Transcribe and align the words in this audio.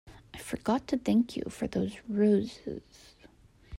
I 0.33 0.39
forgot 0.39 0.87
to 0.87 0.97
thank 0.97 1.37
you 1.37 1.43
for 1.49 1.67
those 1.67 1.95
roses. 2.09 3.13